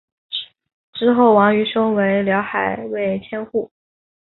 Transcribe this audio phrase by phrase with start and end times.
[0.93, 3.71] 之后王瑜升为辽海卫千户。